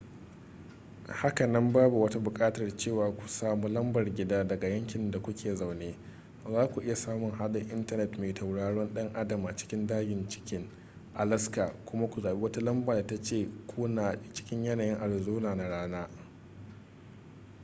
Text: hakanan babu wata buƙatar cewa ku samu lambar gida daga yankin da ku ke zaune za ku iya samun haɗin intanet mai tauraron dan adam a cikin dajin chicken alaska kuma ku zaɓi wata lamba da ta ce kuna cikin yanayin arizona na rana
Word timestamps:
hakanan 1.07 1.73
babu 1.73 2.01
wata 2.01 2.19
buƙatar 2.19 2.77
cewa 2.77 3.11
ku 3.17 3.27
samu 3.27 3.67
lambar 3.67 4.15
gida 4.15 4.43
daga 4.47 4.67
yankin 4.69 5.11
da 5.11 5.19
ku 5.19 5.33
ke 5.35 5.55
zaune 5.55 5.95
za 6.51 6.67
ku 6.67 6.81
iya 6.81 6.95
samun 6.95 7.31
haɗin 7.31 7.69
intanet 7.69 8.17
mai 8.19 8.33
tauraron 8.33 8.93
dan 8.93 9.13
adam 9.15 9.45
a 9.45 9.55
cikin 9.55 9.87
dajin 9.87 10.27
chicken 10.27 10.69
alaska 11.13 11.73
kuma 11.85 12.07
ku 12.09 12.21
zaɓi 12.21 12.41
wata 12.41 12.61
lamba 12.61 12.93
da 12.95 13.07
ta 13.07 13.21
ce 13.21 13.47
kuna 13.75 14.17
cikin 14.33 14.63
yanayin 14.63 14.95
arizona 15.01 15.55
na 15.55 15.67
rana 15.69 16.09